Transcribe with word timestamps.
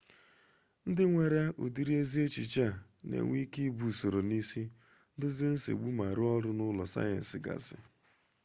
ndị 0.89 1.03
nwere 1.11 1.41
ụdịrị 1.63 1.93
ezi 2.01 2.17
echiche 2.25 2.65
a 2.71 2.77
na-enwe 3.07 3.35
ike 3.45 3.59
ibu 3.69 3.83
usoro 3.91 4.19
n'isi 4.29 4.63
dozie 5.19 5.47
nsogbu 5.55 5.87
ma 5.97 6.05
rụọ 6.17 6.29
ọrụ 6.37 6.49
n'ule 6.55 6.83
sayensị 6.93 7.37
gasị 7.45 7.75